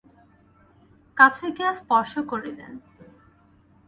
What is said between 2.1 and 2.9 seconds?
করিলেন।